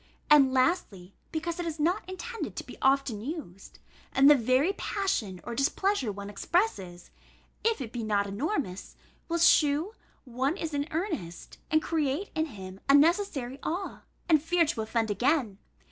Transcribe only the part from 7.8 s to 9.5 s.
it be not enormous) will